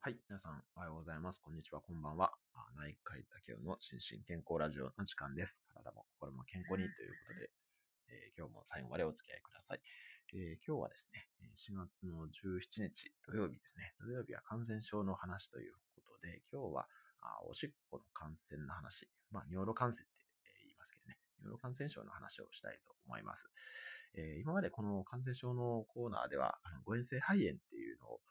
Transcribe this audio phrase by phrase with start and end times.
[0.00, 0.16] はい。
[0.30, 1.40] 皆さん、おはようございます。
[1.42, 2.30] こんにちは、こんばんは。
[2.54, 5.60] あ内科医竹雄の心身健康ラジオの時間です。
[5.74, 7.50] 体も心も健康にということで、
[8.06, 9.80] えー今日も最後までお付き合いください。
[10.38, 13.90] えー今日はですね、えー4月の17日土曜日ですね。
[13.98, 16.86] 土曜日は感染症の話ということで、今日は
[17.18, 20.14] あおしっこの感染の話、まあ、尿路感染って
[20.46, 23.50] えー言いますけどね、尿路感染症の話をしたいと思います。
[24.14, 28.22] えー今までこの感染症のコーナーでは、あの誤嚥性肺炎っていうのを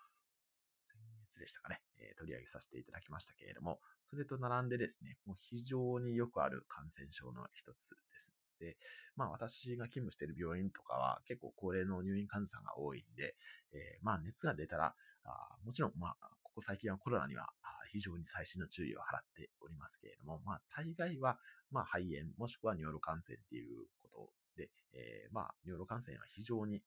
[1.38, 8.34] でしたかね、え取り上げさせていただきましたけれども、それと並んでですね、もう非常によくある感染症の一つです。
[8.60, 8.78] で、
[9.16, 13.36] まあ私が勤務している病院とかは結構高齢の入院患者さんが多いんで、
[13.74, 17.48] えーまあ熱が出たら、あもちろんまあここ最近はコロナには
[17.92, 21.38] 非常に細心の注意を払っておりますけれども、まあ大概は
[21.72, 26.82] まあ肺炎もしくは尿路感染っていうことで、えーまあ尿路感染は非常に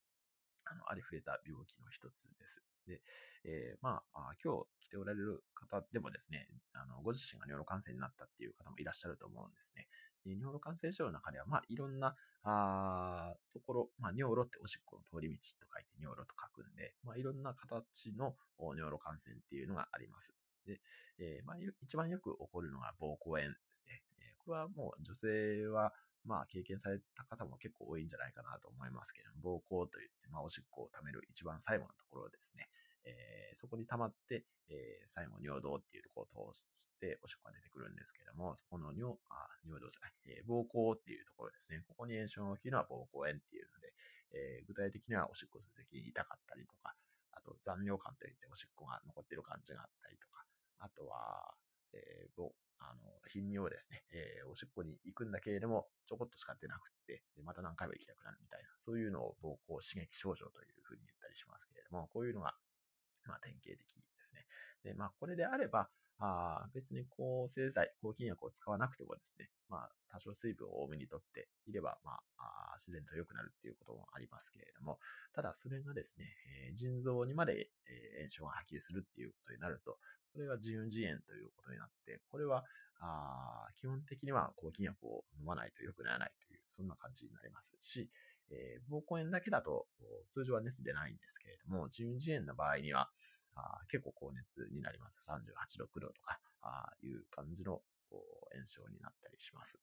[0.65, 2.63] あの、ありふれた病気の一つです。
[2.91, 3.01] で、
[3.45, 9.87] えーまあ、今日来ておられる方でもですね、あの、ご自身が尿路感染になったっていう方もいらっしゃると思うんですね。
[10.25, 20.35] で尿路感染症の中では、まあ、いろんな、あところ、まあ、尿路っておしっこの通り道と書いて尿路と書くんで、まあ、いろんな形の尿路感染っていうのがあります。
[20.67, 20.81] で、
[21.19, 24.03] えーまあ、一番よく起こるのが膀胱炎ですね。
[24.19, 25.93] えーこれはもう女性は、
[26.25, 32.69] まあ、経験された方も結構多いんじゃないかなと思いますけれども、膀胱といって、まあ、おしっこを溜める一番最後のところですね。
[33.05, 41.83] えーそこに溜まって、えー最後尿道っていうところを通しておしっこが出てくるんですけれども、そこの尿、あ、尿道じゃない、えー膀胱っていうところですね。
[41.89, 43.93] ここに炎症が起きるのは膀胱炎っていうので、
[44.33, 46.95] えー具体的にはおしっこするときに痛かったりとか、
[47.33, 50.45] あと残尿感といっておしっこが残ってる感じがあったりとか、
[50.79, 51.51] あとは、
[51.93, 54.05] えー、ぼあの、頻尿ですね。
[54.13, 62.55] えーおしっこに行くんだけれども、ちょこっとしか出なくって、でまた何回も行きたくなるみたいな、そういうのを膀胱刺激症状というふうに言ったりしますけれども、こういうのが、
[63.27, 64.47] まあ、典型的ですね。
[64.83, 65.89] で、まあ、これであれば、
[66.23, 74.99] あ別に抗生剤、抗菌薬を使わなくてもですね、まあ、多少水分を多めにとっていれば、まあ、あ自然と良くなるっていうこともありますけれども、
[75.33, 76.27] ただそれがですね、
[76.69, 79.99] えー腎臓にまで、えー炎症が波及するっていうことになると、
[80.33, 82.65] これは自由自炎ということになって、これは、
[83.03, 88.09] あ基本的には抗菌薬を飲まないと良くならないという、そんな感じになりますし、
[88.51, 89.87] えー膀胱炎だけだと、
[90.29, 93.11] 通常は熱出ないんですけれども、自由自炎の場合には、
[93.55, 95.31] あ結構高熱になります。
[95.31, 99.79] 38度、9度とか、あいう感じの炎症になったりします。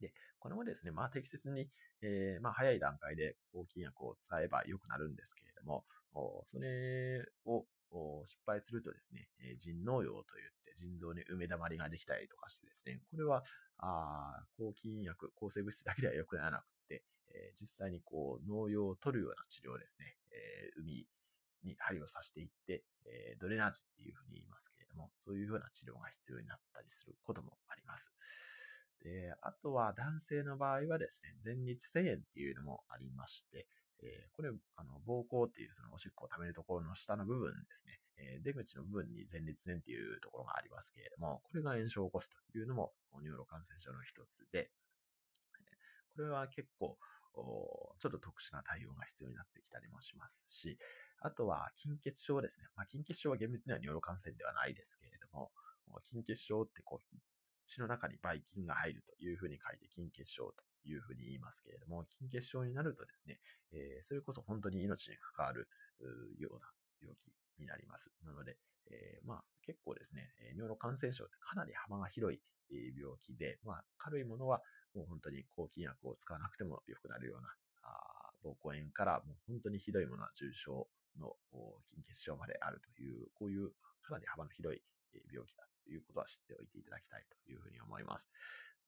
[0.00, 1.68] で、これもですね、まあ適切に、
[2.02, 5.84] えーまあ早い段階で抗菌薬を使えば良くなるんですけれども、
[6.46, 7.66] それを
[8.24, 13.42] 失敗するとですね、腎嚢瘍といって腎臓に埋め溜まりができたりとかしてですね、これは
[13.78, 21.06] あ抗菌薬、抗生物質だけでは良くならなくて、えー実際にこう農用を取るような治療ですね、えー海
[21.64, 28.10] に針を刺していって、えードレナージっていうふうに言いますけれども、そういうような治療が必要になったりすることもあります。
[29.02, 33.68] で、あとは男性の場合はですね、前立腺炎っていうのもありまして、
[34.02, 44.70] えーこれ、あの、膀胱っていうそのおしっこを溜めるところの下の部分ですね、えー出口の部分に前立腺っていうところがありますけれども、これが炎症を起こすというのも、尿路感染症の一つで、
[46.14, 46.98] これは結構、
[47.34, 50.78] ちょっと特殊な対応が必要になってきたりもしますし、
[51.20, 52.66] あとは筋血症ですね。
[52.74, 55.52] まあ、筋血症は厳密には尿路感染ではないですけれども、
[56.04, 57.16] 筋血症ってこう、
[57.66, 63.40] 血の中にばい菌が入るというふうに書いて筋血症というふうに言いますけれども、筋血症になるとですね、
[63.72, 65.68] えーそれこそ本当に命に関わる
[66.38, 68.10] ような病気になります。
[68.24, 68.56] なので、
[68.90, 72.40] えーまあ結構ですね、尿路感染症ってかなり幅が広い
[72.70, 74.62] 病気で、まあ軽いものは
[74.94, 77.48] もう本当に抗菌薬を使わなくても良くなるような、
[77.82, 80.88] あ膀胱炎からもう本当にひどいものは重症
[81.18, 83.70] のお筋血症まであるという、こういう
[84.02, 84.80] かなり幅の広い
[85.32, 85.65] 病気だ
[86.16, 88.28] ことは知っておいていただきたいというふうに思います。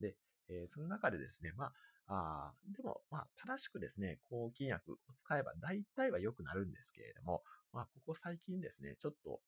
[0.00, 0.16] で、
[0.48, 1.72] えーその中でですね、ま
[2.06, 9.40] あ、あでも、まあ、正しくですね、抗菌薬を使えば大体は良くなるんですけれども、まあ、ここ最近ですね、ちょっと、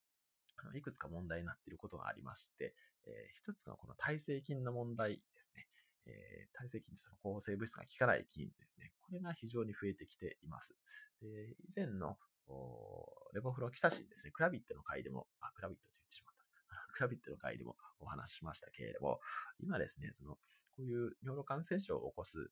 [0.63, 2.75] あのいくつか問題になっていることがありまして、
[3.07, 5.67] えー一つがこの耐性菌の問題ですね。
[6.07, 8.93] えー耐性菌その抗生物質が効かない菌ですね。
[9.01, 10.75] これが非常に増えてきています。
[11.23, 12.19] で以前の
[13.33, 14.33] レボフロキサシンですね。
[14.33, 16.00] クラビットの回でも、あ、クラビットと。
[17.01, 19.21] クラビットの回でもお話ししましたけれども、
[19.59, 20.39] 今ですね、その、こ
[20.81, 22.51] ういう尿路感染症を起こす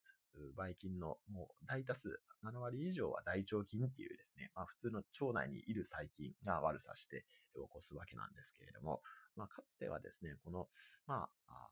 [0.57, 9.03] ばい菌のもう大多数、7割以上は大腸菌っていうですね、まあ普通の腸内にいる細菌が悪さして起こすわけなんですけれども、
[9.35, 10.67] まあかつてはですね、この、
[11.05, 11.67] まあ、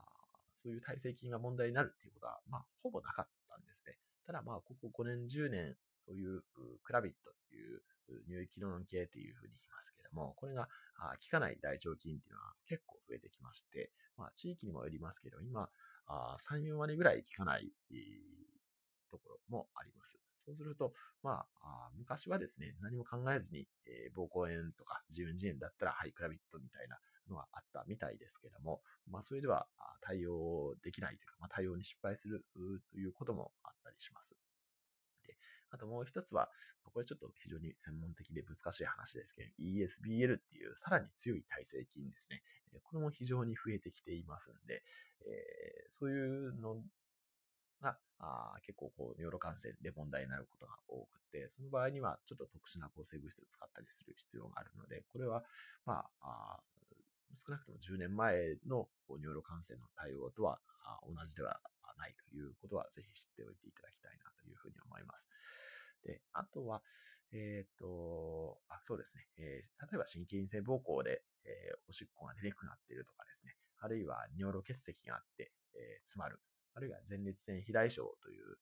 [0.62, 3.98] そういう耐性菌が問題になるっていうことは、まあほぼなかったんですね。
[4.28, 5.76] ただまあ、ここ5年、10年、
[6.06, 6.44] そういう
[6.84, 7.82] クラビットっていう
[8.28, 10.68] 乳液機能系っていうふうに言いますけども、これが
[11.00, 15.70] 効かない大腸菌っていうのは結構増えてきまして、まあ、地域にもよりますけど、今、
[16.10, 17.72] 3、4割ぐらい効かない
[19.10, 20.20] ところもあります。
[20.38, 20.94] そうすると、
[21.24, 26.98] まあ、昔はですね、何も考えずに、えー、膀胱炎とか自運自炎だったらハイクラビットみたいな
[27.30, 29.68] のがあったみたいですけども、まあ、それでは
[30.02, 33.52] 対応できないというか、まあ、対応に失敗するということも
[33.98, 34.36] りします。
[35.26, 35.36] で、
[35.72, 36.50] あともう一つは、
[36.94, 42.42] これちょっと非常に専門的で難しい話ですけど、ESBL っていうさらに強い耐性菌ですね。
[42.84, 44.84] これも非常に増えてきていますんで、
[45.26, 46.78] えー、そういうの
[47.82, 55.44] が、あ結構こう、尿路感染で問題になることが多くて、その場合にはちょっと特殊な抗生物質を使ったりする必要があるので、これは、
[55.86, 56.60] まあ、あ
[57.36, 60.60] 少なくとも10年前の尿路感染の対応とは
[61.04, 61.60] 同じでは
[61.98, 65.28] ないということは、ぜひ知っておいていただきたいなというふうに思います。
[66.06, 66.82] で、あとは、
[67.34, 76.40] えっ、ー、と、あ、そうですね、えー、例えば神経陰性膀胱で、えー、おしっこが出にくくなっているとかですね、あるいは尿路結石があって、え詰まる。
[76.74, 78.58] あるいは前立腺肥大症という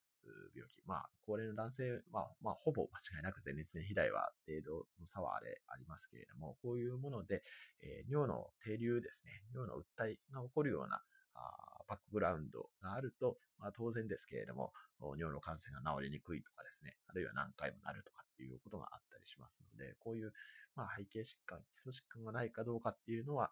[0.54, 0.82] 病気。
[0.86, 7.44] まあ、高齢の男性は、まあ、ほぼ間違いなく前立腺肥大は程度の差はあれありますけれども、こういうもので、
[7.82, 11.02] えー、尿の停留ですね、尿の訴えが起こるような
[11.36, 14.72] あバックグラウンドがあると、まあ、当然ですけれども、
[15.18, 20.34] 尿の感染が治りにくいとかですね、あるいは何回もなるとかっていうことがあったりしますので、こういう、
[20.76, 23.52] まあ、背景疾患、基礎疾患がないかどうかっていうのは、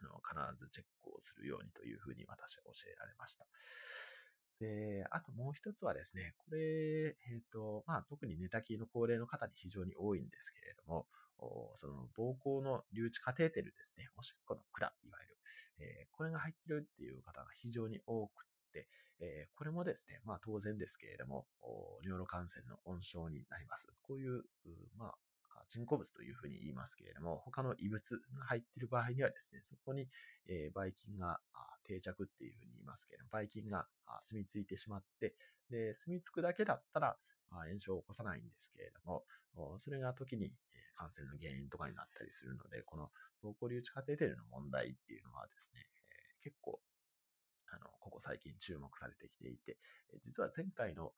[0.00, 3.46] あの、必ずチェックをするようにというふうに私は教えられました。
[4.60, 6.58] で、あともう一つはですね、これ、
[7.08, 11.06] えっ、ー、と、まあ、特に寝たきりの高齢の方に非常に多いんですけれども、
[11.74, 15.36] その膀胱の留置カテーテルですね、おしっこの管、いわゆる、
[15.78, 18.88] えー、これが入ってるっていう方が非常に多くて、
[19.20, 21.46] えー、これもですね、まあ当然ですけれども、
[22.02, 23.88] 尿路感染の温床になります。
[24.02, 24.44] こういう、
[24.96, 25.14] まあ、
[25.68, 30.08] 人工物というふうに言いますけれども、他の異物が入っている場合にはですね、そこに、
[30.48, 31.40] えばい菌が
[31.84, 33.86] 定着っていうふうに言いますけれども、ばい菌が
[34.20, 35.34] 住み着いてしまって、
[35.70, 37.16] で、住み着くだけだったら、
[37.50, 39.24] 炎症を起こさないんですけれども、
[39.78, 40.52] それが時に
[40.94, 43.10] 感染の原因とかになったりするので、この
[43.42, 45.86] 膀胱留置カテーテルの問題っていうのはですね、
[46.42, 46.80] 結構、
[47.68, 49.78] あの、ここ最近注目されてきていて、
[50.22, 51.12] 実は前回の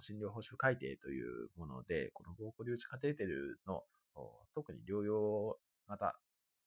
[0.00, 3.82] 診療報酬改定というもので、この膀胱留置カテーテルの
[4.54, 6.18] 特に療養型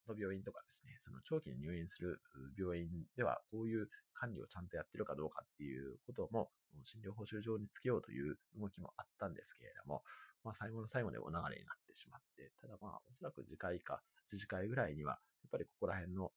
[0.08, 2.20] の病院とかですね、その長期に入院する
[2.58, 6.50] 病院では、こういう管理をちゃんとやってるかどうかっていうことも、
[6.84, 10.02] 診療報酬上につけようという動きもあったんですけれども、
[10.42, 15.12] まあ、最後の最後でお流れになってしまって、ただまあ、おそらく次回か、次回ぐらいには、
[15.42, 16.32] やっぱりここら辺の、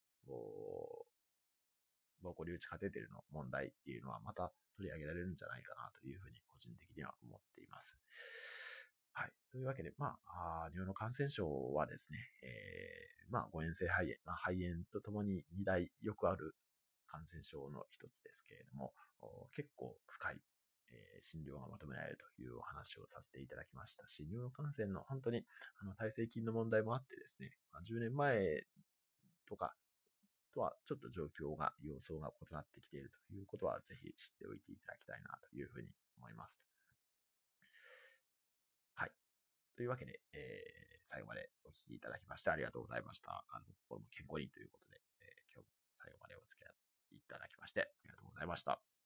[2.27, 7.97] 膀胱留置カテーテルの問題っていうのはまた取り上げられるんじゃないかなというふうに個人的には思っています。
[9.13, 9.31] はい。
[9.51, 16.53] というわけで、まあ、尿の感染症はですね、えー、まあ、誤嚥性肺炎、まあ、肺炎とともに2大よくある
[17.07, 18.93] 感染症の一つですけれども、
[19.55, 20.37] 結構深い、
[20.91, 25.41] えー、診療が求められるというお話をさせていただきましたし、尿の感染の本当に
[25.81, 28.61] あの耐性菌の問題もあってですね、ま、10年前
[29.49, 29.73] とか
[30.57, 36.59] とはちょっと状況が、様相が異なってきているということは、ぜひ知っておいていただきたいなというふうに思います。
[38.95, 39.11] はい。
[39.77, 43.45] というわけで、えー、最後までお聞きいただきましてありがとうございました。
[43.53, 46.73] あの、心も健康にということで、えー、今日も最後までお付き合
[47.13, 48.96] いいただきましてありがとうございました。